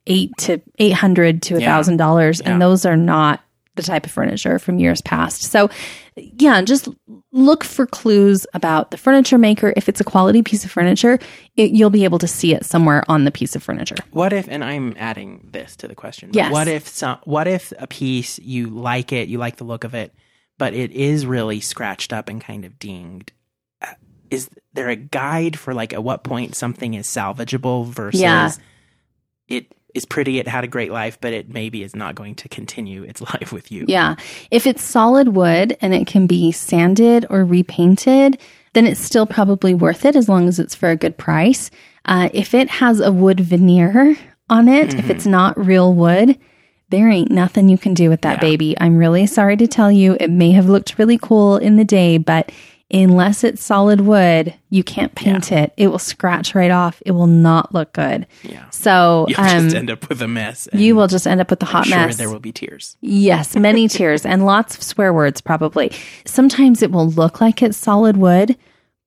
eight 0.05 0.31
to 0.37 0.61
eight 0.79 0.93
hundred 0.93 1.41
to 1.43 1.55
a 1.57 1.59
thousand 1.59 1.97
dollars. 1.97 2.41
And 2.41 2.61
those 2.61 2.85
are 2.85 2.97
not 2.97 3.41
the 3.75 3.83
type 3.83 4.05
of 4.05 4.11
furniture 4.11 4.57
from 4.57 4.79
years 4.79 5.01
past. 5.01 5.43
So 5.43 5.69
yeah, 6.15 6.61
just 6.63 6.87
look 7.31 7.63
for 7.63 7.85
clues 7.85 8.47
about 8.55 8.89
the 8.89 8.97
furniture 8.97 9.37
maker. 9.37 9.71
If 9.77 9.87
it's 9.87 10.01
a 10.01 10.03
quality 10.03 10.41
piece 10.41 10.65
of 10.65 10.71
furniture, 10.71 11.19
it, 11.55 11.71
you'll 11.71 11.91
be 11.91 12.03
able 12.03 12.17
to 12.19 12.27
see 12.27 12.55
it 12.55 12.65
somewhere 12.65 13.03
on 13.07 13.23
the 13.23 13.31
piece 13.31 13.55
of 13.55 13.61
furniture. 13.61 13.97
What 14.09 14.33
if, 14.33 14.47
and 14.49 14.63
I'm 14.63 14.95
adding 14.97 15.47
this 15.51 15.75
to 15.75 15.87
the 15.87 15.93
question. 15.93 16.31
Yes. 16.33 16.51
What 16.51 16.67
if 16.67 16.87
some, 16.87 17.19
what 17.25 17.47
if 17.47 17.71
a 17.77 17.85
piece, 17.85 18.39
you 18.39 18.67
like 18.69 19.11
it, 19.13 19.27
you 19.27 19.37
like 19.37 19.57
the 19.57 19.63
look 19.63 19.83
of 19.83 19.93
it, 19.93 20.11
but 20.57 20.73
it 20.73 20.91
is 20.91 21.27
really 21.27 21.59
scratched 21.59 22.11
up 22.11 22.29
and 22.29 22.41
kind 22.41 22.65
of 22.65 22.79
dinged? 22.79 23.31
Is 24.31 24.49
there 24.73 24.89
a 24.89 24.95
guide 24.95 25.57
for 25.57 25.73
like 25.73 25.93
at 25.93 26.03
what 26.03 26.23
point 26.23 26.55
something 26.55 26.93
is 26.93 27.07
salvageable 27.07 27.85
versus 27.87 28.21
Yeah. 28.21 28.51
it 29.47 29.73
is 29.95 30.05
pretty, 30.05 30.37
it 30.39 30.47
had 30.47 30.63
a 30.63 30.67
great 30.67 30.91
life, 30.91 31.17
but 31.19 31.33
it 31.33 31.49
maybe 31.51 31.81
is 31.81 31.95
not 31.95 32.13
going 32.15 32.35
to 32.35 32.49
continue 32.49 33.03
its 33.03 33.21
life 33.33 33.51
with 33.51 33.71
you? 33.71 33.85
Yeah. 33.87 34.15
If 34.51 34.67
it's 34.67 34.83
solid 34.83 35.29
wood 35.29 35.75
and 35.81 35.93
it 35.93 36.05
can 36.07 36.27
be 36.27 36.51
sanded 36.51 37.25
or 37.29 37.43
repainted, 37.43 38.39
then 38.73 38.85
it's 38.85 38.99
still 38.99 39.25
probably 39.25 39.73
worth 39.73 40.05
it 40.05 40.15
as 40.15 40.29
long 40.29 40.47
as 40.47 40.59
it's 40.59 40.75
for 40.75 40.89
a 40.89 40.95
good 40.95 41.17
price. 41.17 41.71
Uh, 42.05 42.29
if 42.33 42.53
it 42.53 42.69
has 42.69 42.99
a 42.99 43.11
wood 43.11 43.39
veneer 43.39 44.15
on 44.49 44.67
it, 44.67 44.93
if 44.93 45.09
it's 45.09 45.25
not 45.25 45.57
real 45.57 45.93
wood, 45.93 46.37
there 46.89 47.09
ain't 47.09 47.31
nothing 47.31 47.67
you 47.67 47.77
can 47.77 47.93
do 47.93 48.09
with 48.09 48.21
that 48.21 48.37
Yeah. 48.37 48.41
baby. 48.49 48.75
I'm 48.79 48.97
really 48.97 49.25
sorry 49.25 49.57
to 49.57 49.67
tell 49.67 49.91
you, 49.91 50.15
it 50.19 50.29
may 50.29 50.51
have 50.51 50.69
looked 50.69 50.97
really 50.99 51.17
cool 51.17 51.57
in 51.57 51.75
the 51.77 51.83
day, 51.83 52.17
but 52.17 52.51
unless 52.91 53.43
it's 53.43 53.63
solid 53.63 54.01
wood, 54.01 54.53
you 54.69 54.83
can't 54.83 55.13
paint 55.13 55.51
it. 55.51 55.73
It 55.77 55.87
will 55.89 55.99
scratch 55.99 56.55
right 56.55 56.71
off. 56.71 57.01
It 57.05 57.11
will 57.11 57.27
not 57.27 57.73
look 57.73 57.91
good. 57.93 58.27
Yeah. 58.43 58.69
So 58.69 59.25
You'll 59.29 59.39
um, 59.41 59.63
just 59.65 59.75
end 59.75 59.91
up 59.91 60.07
with 60.09 60.21
a 60.21 60.27
mess. 60.27 60.67
you 60.73 60.95
will 60.95 61.07
just 61.07 61.27
end 61.27 61.41
up 61.41 61.49
with 61.49 61.59
the 61.59 61.65
hot 61.65 61.87
mess. 61.89 61.97
sure 61.99 62.07
mess. 62.07 62.17
there 62.17 62.29
will 62.29 62.39
be 62.39 62.51
tears. 62.51 62.95
Yes, 63.01 63.55
many 63.55 63.87
tears 63.89 64.25
and 64.25 64.45
lots 64.45 64.77
of 64.77 64.83
swear 64.83 65.13
words, 65.13 65.41
probably. 65.41 65.91
Sometimes 66.25 66.81
it 66.81 66.91
will 66.91 67.09
look 67.09 67.41
like 67.41 67.61
it's 67.61 67.77
solid 67.77 68.15
wood, 68.17 68.55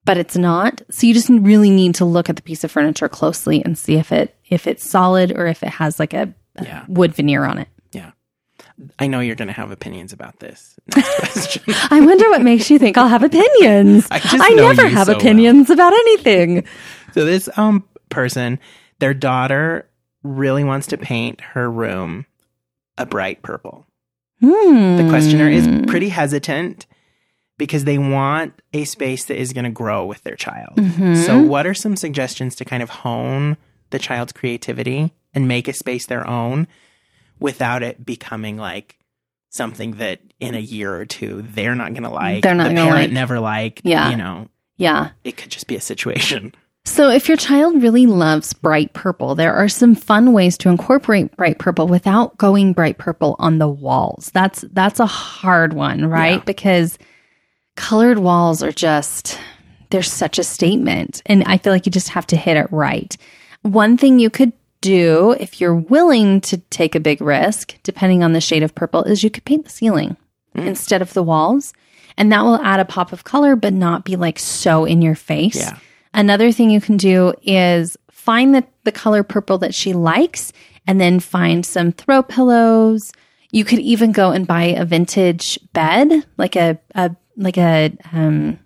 but 0.05 0.19
it's 0.19 0.37
not. 0.37 0.83
So 0.91 1.07
you 1.07 1.15
just 1.15 1.29
really 1.31 1.71
need 1.71 1.95
to 1.97 2.05
look 2.05 2.29
at 2.29 2.37
the 2.37 2.43
piece 2.43 2.65
of 2.65 2.71
furniture 2.71 3.09
closely 3.09 3.65
and 3.65 3.77
see 3.79 3.95
if 3.97 4.13
it 4.13 4.37
if 4.49 4.67
it's 4.67 4.89
solid 4.89 5.33
or 5.33 5.47
if 5.47 5.63
it 5.63 5.69
has 5.71 5.99
like 5.99 6.13
a, 6.13 6.35
a 6.57 6.65
Yeah. 6.65 6.85
wood 6.89 7.15
veneer 7.15 7.45
on 7.45 7.59
it. 7.59 7.69
I 8.99 9.07
know 9.07 9.21
you're 9.21 9.37
going 9.37 9.49
to 9.49 9.55
have 9.55 9.71
opinions 9.71 10.13
about 10.13 10.39
this. 10.39 10.77
Next 10.97 11.17
question. 11.33 11.75
I 11.91 12.01
wonder 12.01 12.29
what 12.31 12.43
makes 12.43 12.71
you 12.71 12.79
think 12.79 12.97
I'll 12.97 13.09
have 13.09 13.23
opinions. 13.23 14.07
I 14.11 14.51
know 14.55 14.69
never 14.69 14.89
have 14.89 15.07
so 15.07 15.13
well. 15.13 15.21
opinions 15.21 15.71
about 15.71 15.93
anything. 15.93 16.65
So 17.13 17.25
this 17.25 17.49
um 17.59 17.89
person, 18.09 18.61
their 19.01 19.15
daughter 19.15 19.91
really 20.23 20.63
wants 20.63 20.87
to 20.89 20.97
paint 20.97 21.41
her 21.41 21.69
room 21.69 22.25
a 22.97 23.05
bright 23.05 23.43
purple. 23.43 23.85
Hmm. 24.39 24.97
The 24.97 25.09
questioner 25.09 25.49
is 25.49 25.67
pretty 25.89 26.09
hesitant 26.09 26.87
because 27.59 27.85
they 27.85 27.99
want 27.99 28.55
a 28.73 28.85
space 28.85 29.25
that 29.25 29.41
is 29.41 29.53
going 29.53 29.65
to 29.65 29.71
grow 29.71 30.07
with 30.07 30.23
their 30.23 30.37
child. 30.37 30.77
Mm-hmm. 30.77 31.17
So 31.17 31.41
what 31.43 31.67
are 31.67 31.75
some 31.75 31.97
suggestions 31.97 32.55
to 32.57 32.65
kind 32.65 32.83
of 32.83 32.91
hone 32.91 33.57
the 33.91 33.99
child's 33.99 34.33
creativity 34.33 35.13
and 35.35 35.49
make 35.49 35.67
a 35.67 35.73
space 35.73 36.07
their 36.07 36.27
own 36.29 36.69
without 37.41 37.83
it 37.83 38.05
becoming 38.07 38.57
like 38.57 38.97
something 39.51 39.93
that 39.93 40.21
in 40.39 40.55
a 40.55 40.61
year 40.61 40.95
or 40.95 41.05
two 41.05 41.43
they're 41.43 41.75
not 41.75 41.93
going 41.93 42.05
to 42.05 42.11
like. 42.11 42.43
They're 42.43 42.55
not 42.55 42.69
the 42.69 42.75
parent 42.77 42.95
like. 42.95 43.11
never 43.11 43.41
like. 43.41 43.81
Yeah. 43.83 44.11
You 44.11 44.17
know, 44.17 44.49
Yeah. 44.77 45.11
it 45.25 45.37
could 45.37 45.51
just 45.51 45.67
be 45.67 45.75
a 45.77 45.81
situation. 45.81 46.55
So, 46.87 47.11
if 47.11 47.29
your 47.29 47.37
child 47.37 47.83
really 47.83 48.07
loves 48.07 48.55
bright 48.55 48.95
purple, 48.95 49.35
there 49.35 49.53
are 49.53 49.69
some 49.69 49.95
fun 49.95 50.33
ways 50.33 50.57
to 50.59 50.71
incorporate 50.71 51.37
bright 51.37 51.59
purple 51.59 51.87
without 51.87 52.39
going 52.39 52.73
bright 52.73 52.97
purple 52.97 53.37
on 53.39 53.59
the 53.59 53.69
walls. 53.69 54.31
That's 54.33 54.65
that's 54.73 54.99
a 54.99 55.05
hard 55.07 55.75
one, 55.75 56.07
right? 56.07 56.39
Yeah. 56.39 56.45
Because 56.47 56.97
colored 57.77 58.19
walls 58.19 58.63
are 58.63 58.73
just 58.73 59.39
they're 59.91 60.03
such 60.03 60.39
a 60.39 60.45
statement, 60.45 61.21
and 61.27 61.45
I 61.45 61.59
feel 61.59 61.73
like 61.73 61.85
you 61.85 61.93
just 61.93 62.09
have 62.11 62.27
to 62.29 62.37
hit 62.37 62.57
it 62.57 62.69
right. 62.73 63.15
One 63.63 63.99
thing 63.99 64.19
you 64.19 64.31
could 64.31 64.53
do 64.81 65.37
if 65.39 65.61
you're 65.61 65.75
willing 65.75 66.41
to 66.43 66.59
take 66.59 66.95
a 66.95 67.01
big 67.01 67.21
risk, 67.21 67.77
depending 67.83 68.23
on 68.23 68.33
the 68.33 68.41
shade 68.41 68.63
of 68.63 68.75
purple, 68.75 69.05
is 69.05 69.23
you 69.23 69.31
could 69.31 69.45
paint 69.45 69.65
the 69.65 69.71
ceiling 69.71 70.17
instead 70.55 71.03
of 71.03 71.13
the 71.13 71.23
walls. 71.23 71.73
And 72.17 72.31
that 72.33 72.43
will 72.43 72.61
add 72.61 72.81
a 72.81 72.85
pop 72.85 73.13
of 73.13 73.25
color, 73.25 73.57
but 73.57 73.73
not 73.73 74.05
be 74.05 74.17
like 74.17 74.39
so 74.39 74.85
in 74.85 75.01
your 75.01 75.15
face. 75.15 75.57
Yeah. 75.57 75.79
Another 76.13 76.53
thing 76.53 76.71
you 76.71 76.81
can 76.81 76.97
do 76.97 77.33
is 77.43 77.97
find 78.11 78.55
the, 78.55 78.65
the 78.85 78.93
color 78.93 79.23
purple 79.23 79.59
that 79.59 79.75
she 79.75 79.93
likes 79.93 80.53
and 80.87 81.01
then 81.01 81.21
find 81.21 81.65
some 81.65 81.93
throw 81.93 82.23
pillows. 82.23 83.13
You 83.53 83.65
could 83.65 83.79
even 83.79 84.13
go 84.13 84.33
and 84.33 84.47
buy 84.47 84.65
a 84.65 84.85
vintage 84.85 85.59
bed, 85.73 86.27
like 86.37 86.57
a, 86.57 86.79
a 86.95 87.15
like 87.37 87.57
a 87.57 87.97
um, 88.13 88.59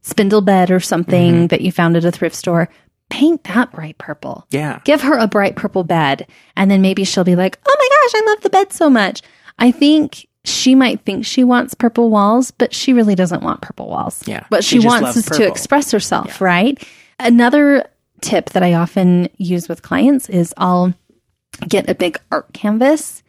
spindle 0.00 0.40
bed 0.40 0.70
or 0.70 0.80
something 0.80 1.48
that 1.48 1.60
you 1.60 1.70
found 1.72 1.96
at 1.96 2.04
a 2.04 2.12
thrift 2.12 2.34
store. 2.34 2.68
Paint 3.12 3.44
that 3.44 3.70
bright 3.72 3.98
purple. 3.98 4.46
Yeah. 4.50 4.80
Give 4.84 5.02
her 5.02 5.18
a 5.18 5.26
bright 5.26 5.54
purple 5.54 5.84
bed, 5.84 6.26
and 6.56 6.70
then 6.70 6.80
maybe 6.80 7.04
she'll 7.04 7.24
be 7.24 7.36
like, 7.36 7.58
"Oh 7.66 7.76
my 7.78 7.88
gosh, 7.88 8.22
I 8.22 8.26
love 8.26 8.40
the 8.40 8.48
bed 8.50 8.72
so 8.72 8.88
much." 8.88 9.20
I 9.58 9.70
think 9.70 10.26
she 10.44 10.74
might 10.74 11.04
think 11.04 11.26
she 11.26 11.44
wants 11.44 11.74
purple 11.74 12.08
walls, 12.08 12.50
but 12.50 12.74
she 12.74 12.94
really 12.94 13.14
doesn't 13.14 13.42
want 13.42 13.60
purple 13.60 13.86
walls. 13.88 14.22
Yeah. 14.26 14.44
What 14.48 14.64
She 14.64 14.80
she, 14.80 14.86
wants 14.86 15.14
is 15.16 15.26
to 15.26 15.46
express 15.46 15.90
herself, 15.92 16.40
right? 16.40 16.82
Another 17.20 17.86
tip 18.22 18.50
that 18.50 18.62
I 18.62 18.72
often 18.72 19.28
use 19.36 19.68
with 19.68 19.82
clients 19.82 20.30
is 20.30 20.54
I'll 20.56 20.94
get 21.68 21.90
a 21.90 21.94
big 21.94 22.18
art 22.30 22.52
canvas 22.54 23.22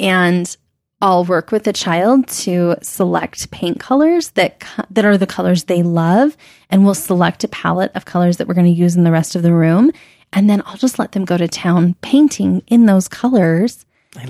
and 0.00 0.56
I'll 1.02 1.24
work 1.24 1.50
with 1.50 1.64
the 1.64 1.72
child 1.72 2.28
to 2.28 2.76
select 2.82 3.50
paint 3.50 3.80
colors 3.80 4.30
that 4.30 4.60
co- 4.60 4.84
that 4.90 5.04
are 5.04 5.16
the 5.16 5.26
colors 5.26 5.64
they 5.64 5.82
love 5.82 6.36
and 6.68 6.84
we'll 6.84 6.94
select 6.94 7.42
a 7.44 7.48
palette 7.48 7.92
of 7.94 8.04
colors 8.04 8.36
that 8.36 8.46
we're 8.46 8.54
going 8.54 8.72
to 8.72 8.80
use 8.80 8.96
in 8.96 9.04
the 9.04 9.12
rest 9.12 9.34
of 9.34 9.42
the 9.42 9.52
room 9.54 9.90
and 10.32 10.48
then 10.48 10.62
I'll 10.66 10.76
just 10.76 10.98
let 10.98 11.12
them 11.12 11.24
go 11.24 11.36
to 11.36 11.48
town 11.48 11.94
painting 12.02 12.62
in 12.66 12.86
those 12.86 13.08
colors 13.08 13.84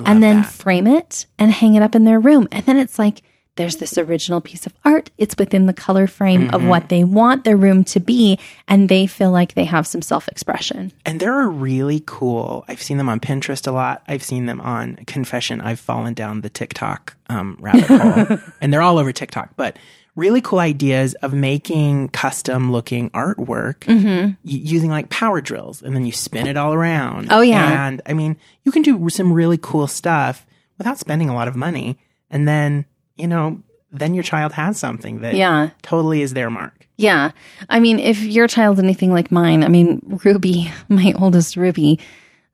and 0.05 0.23
then 0.23 0.43
that. 0.43 0.51
frame 0.51 0.87
it 0.87 1.27
and 1.39 1.51
hang 1.51 1.75
it 1.75 1.83
up 1.83 1.95
in 1.95 2.05
their 2.05 2.21
room. 2.21 2.49
And 2.53 2.65
then 2.67 2.77
it's 2.77 2.99
like 2.99 3.23
there's 3.57 3.77
this 3.77 3.99
original 3.99 4.41
piece 4.41 4.65
of 4.67 4.73
art. 4.85 5.11
It's 5.19 5.35
within 5.39 5.67
the 5.67 5.73
color 5.75 6.07
frame 6.07 6.47
Mm-hmm. 6.47 6.55
of 6.55 6.65
what 6.65 6.89
they 6.89 7.05
want 7.05 7.45
their 7.45 7.57
room 7.57 7.85
to 7.85 8.01
be, 8.01 8.39
and 8.69 8.89
they 8.89 9.07
feel 9.07 9.31
like 9.31 9.55
they 9.55 9.65
have 9.65 9.87
some 9.87 10.03
self 10.03 10.29
expression. 10.29 10.93
And 11.05 11.21
there 11.21 11.35
are 11.35 11.49
really 11.49 12.03
cool. 12.07 12.65
I've 12.69 12.83
seen 12.83 12.97
them 12.97 13.09
on 13.09 13.21
Pinterest 13.21 13.67
a 13.67 13.73
lot. 13.73 14.03
I've 14.09 14.23
seen 14.23 14.47
them 14.47 14.61
on 14.61 14.97
Confession. 15.07 15.61
I've 15.61 15.81
fallen 15.81 16.15
down 16.15 16.41
the 16.41 16.49
TikTok 16.49 17.17
um, 17.29 17.57
rabbit 17.61 17.85
hole, 17.89 18.39
and 18.61 18.73
they're 18.73 18.83
all 18.83 18.99
over 18.99 19.13
TikTok. 19.13 19.51
But 19.57 19.77
really 20.17 20.41
cool 20.41 20.59
ideas 20.59 21.15
of 21.15 21.33
making 21.33 22.09
custom 22.09 22.73
looking 22.73 23.11
artwork 23.11 23.87
y- 23.87 24.31
using 24.45 24.91
like 24.91 25.09
power 25.11 25.41
drills, 25.41 25.83
and 25.83 25.95
then 25.95 26.05
you 26.07 26.13
spin 26.13 26.47
it 26.47 26.57
all 26.57 26.73
around. 26.73 27.29
Oh, 27.31 27.41
yeah. 27.43 27.87
and 27.89 28.01
I 28.07 28.13
mean 28.15 28.37
you 28.65 28.73
can 28.73 28.83
do 28.83 29.09
some 29.11 29.33
really 29.33 29.59
cool 29.61 29.87
stuff 29.87 30.47
without 30.79 30.99
spending 30.99 31.29
a 31.29 31.35
lot 31.35 31.49
of 31.49 31.57
money, 31.57 31.99
and 32.31 32.47
then 32.49 32.87
you 33.21 33.27
know 33.29 33.61
then 33.93 34.15
your 34.15 34.23
child 34.23 34.53
has 34.53 34.79
something 34.79 35.21
that 35.23 35.35
Yeah. 35.35 35.71
totally 35.83 36.23
is 36.23 36.33
their 36.33 36.49
mark. 36.49 36.87
Yeah. 36.97 37.33
I 37.69 37.81
mean, 37.81 37.99
if 37.99 38.23
your 38.23 38.47
child's 38.47 38.79
anything 38.79 39.13
like 39.13 39.33
mine, 39.33 39.65
I 39.65 39.69
mean, 39.69 40.01
Ruby, 40.25 40.71
my 40.89 41.13
oldest 41.19 41.57
Ruby, 41.57 41.99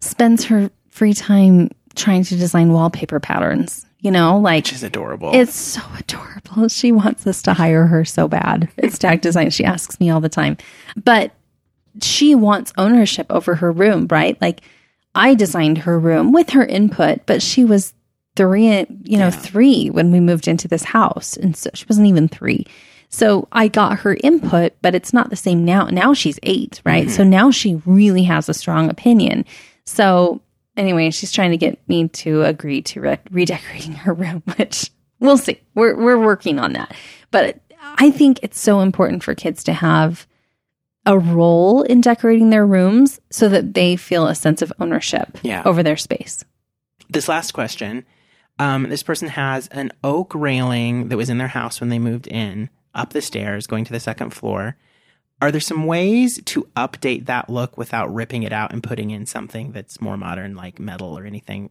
spends 0.01 0.45
her 0.47 0.71
free 0.89 1.13
time 1.13 1.69
trying 1.95 2.23
to 2.25 2.37
design 2.37 2.73
wallpaper 2.73 3.21
patterns, 3.21 3.85
you 4.01 4.11
know, 4.11 4.39
like 4.39 4.65
she's 4.65 4.83
adorable. 4.83 5.31
It's 5.35 5.55
so 5.55 5.83
adorable. 5.99 6.69
She 6.71 6.91
wants 6.91 7.27
us 7.27 7.43
to 7.43 7.53
hire 7.53 7.87
her 7.87 8.03
so 8.07 8.29
bad. 8.29 8.71
It's 8.79 8.99
tag 8.99 9.21
design. 9.21 9.51
She 9.51 9.65
asks 9.65 10.01
me 10.01 10.09
all 10.09 10.23
the 10.23 10.31
time. 10.31 10.57
But 11.05 11.33
she 12.01 12.35
wants 12.35 12.73
ownership 12.79 13.27
over 13.29 13.57
her 13.57 13.71
room, 13.71 14.07
right? 14.11 14.41
Like 14.41 14.63
I 15.15 15.35
designed 15.35 15.79
her 15.79 15.99
room 15.99 16.33
with 16.33 16.51
her 16.51 16.65
input, 16.65 17.27
but 17.27 17.43
she 17.43 17.63
was 17.65 17.93
three, 18.37 18.67
you 19.05 19.19
know, 19.19 19.27
Yeah. 19.27 19.31
three 19.31 19.89
when 19.91 20.13
we 20.13 20.21
moved 20.21 20.47
into 20.47 20.69
this 20.69 20.85
house. 20.85 21.37
And 21.37 21.57
so 21.57 21.71
she 21.75 21.87
wasn't 21.89 22.07
even 22.07 22.29
three. 22.29 22.67
So 23.09 23.49
I 23.53 23.69
got 23.69 24.01
her 24.01 24.17
input, 24.23 24.75
but 24.83 24.95
it's 24.95 25.13
not 25.13 25.31
the 25.31 25.37
same 25.37 25.65
now. 25.65 25.87
Now 25.87 26.13
she's 26.13 26.39
eight, 26.43 26.81
right? 26.85 27.11
So 27.11 27.23
mm-hmm. 27.23 27.31
now 27.31 27.51
she 27.51 27.81
really 27.87 28.25
has 28.25 28.49
a 28.49 28.55
strong 28.55 28.91
opinion. 28.91 29.45
So 29.85 30.41
anyway, 30.77 31.11
she's 31.11 31.33
trying 31.33 31.53
to 31.53 31.57
get 31.57 31.79
me 31.89 32.09
to 32.09 32.43
agree 32.43 32.83
to 32.83 33.01
re- 33.01 33.19
redecorating 33.31 33.93
her 33.93 34.13
room, 34.13 34.43
which 34.57 34.91
we'll 35.21 35.39
see. 35.39 35.61
We're 35.75 35.97
we're 35.97 36.21
working 36.23 36.59
on 36.59 36.73
that. 36.75 36.95
But 37.31 37.61
I 37.99 38.11
think 38.11 38.41
it's 38.43 38.59
so 38.61 38.81
important 38.81 39.23
for 39.23 39.35
kids 39.35 39.63
to 39.65 39.73
have 39.73 40.27
a 41.07 41.17
role 41.17 41.83
in 41.83 42.01
decorating 42.01 42.51
their 42.51 42.67
rooms 42.67 43.21
so 43.31 43.49
that 43.49 43.75
they 43.75 43.95
feel 43.95 44.27
a 44.27 44.35
sense 44.35 44.61
of 44.61 44.73
ownership 44.81 45.39
Yeah. 45.43 45.63
over 45.65 45.85
their 45.85 45.97
space. 45.97 46.45
This 47.09 47.29
last 47.29 47.53
question. 47.53 48.05
Um, 48.59 48.85
this 48.89 49.03
person 49.03 49.29
has 49.29 49.69
an 49.69 49.93
oak 50.03 50.35
railing 50.35 51.09
that 51.09 51.17
was 51.17 51.29
in 51.31 51.39
their 51.39 51.49
house 51.49 51.81
when 51.81 51.91
they 51.91 51.99
moved 51.99 52.27
in, 52.27 52.71
up 52.95 53.13
the 53.13 53.21
stairs, 53.21 53.67
going 53.67 53.85
to 53.85 53.93
the 53.93 54.01
second 54.01 54.31
floor. 54.31 54.77
Are 55.43 55.53
there 55.53 55.61
some 55.61 55.85
ways 55.85 56.41
to 56.47 56.67
update 56.77 57.27
that 57.27 57.51
look 57.51 57.77
without 57.77 58.13
ripping 58.15 58.43
it 58.43 58.53
out 58.53 58.73
and 58.73 58.83
putting 58.83 59.11
in 59.11 59.27
something 59.27 59.73
that's 59.73 60.01
more 60.01 60.17
modern, 60.17 60.55
like 60.57 60.79
metal 60.81 61.19
or 61.19 61.25
anything? 61.27 61.69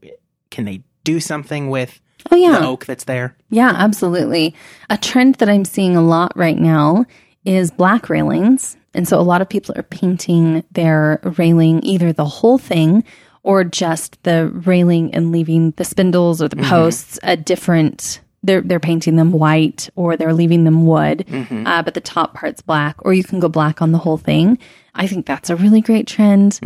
Can 0.51 0.65
they 0.65 0.83
do 1.03 1.19
something 1.19 1.69
with 1.71 1.99
Oh 2.31 2.35
yeah. 2.35 2.59
the 2.59 2.67
oak 2.67 2.85
that's 2.85 3.05
there? 3.05 3.35
Yeah, 3.49 3.71
absolutely. 3.75 4.53
A 4.91 4.97
trend 4.97 5.35
that 5.35 5.49
I'm 5.49 5.65
seeing 5.65 5.95
a 5.95 6.01
lot 6.01 6.31
right 6.35 6.57
now 6.57 7.05
is 7.43 7.71
black 7.71 8.07
railings. 8.09 8.77
And 8.93 9.07
so 9.07 9.19
a 9.19 9.21
lot 9.23 9.41
of 9.41 9.49
people 9.49 9.73
are 9.77 9.83
painting 9.83 10.63
their 10.71 11.19
railing 11.37 11.83
either 11.83 12.13
the 12.13 12.25
whole 12.25 12.57
thing 12.59 13.03
or 13.45 13.63
just 13.63 14.21
the 14.23 14.49
railing 14.49 15.13
and 15.13 15.31
leaving 15.31 15.71
the 15.77 15.85
spindles 15.85 16.41
or 16.41 16.47
the 16.49 16.55
posts 16.57 17.19
a 17.23 17.37
different 17.37 18.19
they're 18.43 18.61
they're 18.61 18.79
painting 18.79 19.15
them 19.15 19.31
white 19.31 19.89
or 19.95 20.15
they're 20.17 20.33
leaving 20.33 20.65
them 20.65 20.85
wood, 20.85 21.25
uh, 21.65 21.81
but 21.81 21.93
the 21.95 22.01
top 22.01 22.33
part's 22.35 22.61
black, 22.61 22.95
or 23.05 23.13
you 23.13 23.23
can 23.23 23.39
go 23.39 23.49
black 23.49 23.81
on 23.81 23.91
the 23.91 23.97
whole 23.97 24.17
thing. 24.17 24.57
I 24.93 25.07
think 25.07 25.25
that's 25.25 25.49
a 25.49 25.55
really 25.55 25.81
great 25.81 26.05
trend. 26.07 26.59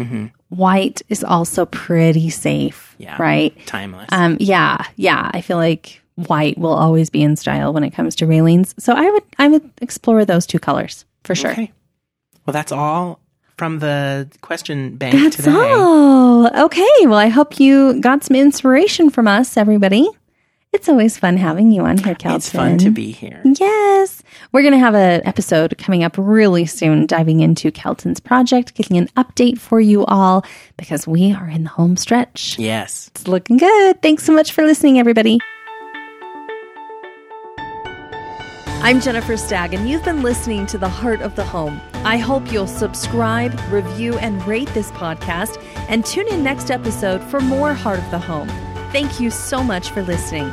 White 0.49 1.01
is 1.09 1.23
also 1.23 1.65
pretty 1.67 2.29
safe, 2.31 2.95
Yeah. 2.97 3.15
right? 3.21 3.55
Timeless. 3.65 4.09
Um, 4.11 4.35
yeah, 4.39 4.83
yeah. 4.95 5.29
I 5.33 5.41
feel 5.41 5.57
like 5.57 6.01
white 6.15 6.57
will 6.57 6.73
always 6.73 7.09
be 7.09 7.21
in 7.23 7.35
style 7.37 7.71
when 7.71 7.83
it 7.83 7.91
comes 7.91 8.15
to 8.15 8.25
railings. 8.27 8.75
So 8.77 8.93
I 8.93 9.09
would 9.09 9.23
I 9.37 9.47
would 9.47 9.69
explore 9.81 10.25
those 10.25 10.45
two 10.45 10.59
colors 10.59 11.05
for 11.23 11.33
sure. 11.35 11.51
Okay. 11.51 11.71
Well, 12.45 12.51
that's 12.53 12.71
all 12.73 13.19
from 13.59 13.79
the 13.79 14.27
question 14.39 14.95
bank 14.95 15.13
That's 15.13 15.35
today. 15.35 15.51
all. 15.51 16.47
Okay. 16.65 16.87
Well, 17.01 17.15
I 17.19 17.27
hope 17.27 17.59
you 17.59 17.99
got 17.99 18.23
some 18.23 18.37
inspiration 18.37 19.09
from 19.09 19.27
us, 19.27 19.57
everybody. 19.57 20.09
It's 20.71 20.87
always 20.87 21.17
fun 21.17 21.35
having 21.35 21.71
you 21.71 21.81
on 21.81 21.97
here, 21.97 22.15
Kelton. 22.15 22.37
It's 22.37 22.49
fun 22.49 22.77
to 22.77 22.89
be 22.89 23.11
here. 23.11 23.41
Yes. 23.43 24.23
We're 24.51 24.61
going 24.61 24.75
to 24.75 24.79
have 24.79 24.95
an 24.95 25.21
episode 25.25 25.77
coming 25.77 26.03
up 26.03 26.15
really 26.17 26.65
soon, 26.67 27.05
diving 27.05 27.41
into 27.41 27.69
Kelton's 27.71 28.19
project, 28.19 28.75
getting 28.75 28.97
an 28.97 29.07
update 29.17 29.57
for 29.57 29.81
you 29.81 30.05
all 30.05 30.45
because 30.77 31.05
we 31.07 31.33
are 31.33 31.49
in 31.49 31.63
the 31.63 31.69
home 31.69 31.97
stretch. 31.97 32.57
Yes. 32.59 33.09
It's 33.15 33.27
looking 33.27 33.57
good. 33.57 34.01
Thanks 34.01 34.23
so 34.23 34.31
much 34.31 34.53
for 34.53 34.63
listening, 34.63 34.99
everybody. 34.99 35.39
I'm 38.81 39.01
Jennifer 39.01 39.35
Stagg, 39.35 39.73
and 39.73 39.89
you've 39.89 40.05
been 40.05 40.23
listening 40.23 40.65
to 40.67 40.77
The 40.77 40.87
Heart 40.87 41.21
of 41.21 41.35
the 41.35 41.43
Home. 41.43 41.81
I 42.05 42.15
hope 42.15 42.49
you'll 42.49 42.65
subscribe, 42.65 43.59
review, 43.69 44.17
and 44.19 44.43
rate 44.47 44.69
this 44.69 44.89
podcast, 44.91 45.61
and 45.89 46.05
tune 46.05 46.29
in 46.29 46.43
next 46.43 46.71
episode 46.71 47.21
for 47.21 47.41
more 47.41 47.73
Heart 47.73 47.99
of 47.99 48.09
the 48.09 48.19
Home. 48.19 48.47
Thank 48.93 49.19
you 49.19 49.31
so 49.31 49.61
much 49.61 49.89
for 49.89 50.01
listening. 50.01 50.49